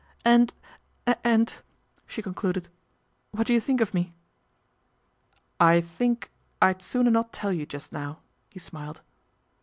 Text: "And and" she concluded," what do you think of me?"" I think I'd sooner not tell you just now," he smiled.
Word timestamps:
"And 0.25 0.51
and" 1.23 1.53
she 2.07 2.23
concluded," 2.23 2.69
what 3.33 3.45
do 3.45 3.53
you 3.53 3.61
think 3.61 3.81
of 3.81 3.93
me?"" 3.93 4.15
I 5.59 5.79
think 5.79 6.31
I'd 6.59 6.81
sooner 6.81 7.11
not 7.11 7.31
tell 7.31 7.53
you 7.53 7.67
just 7.67 7.93
now," 7.93 8.17
he 8.49 8.57
smiled. 8.57 9.01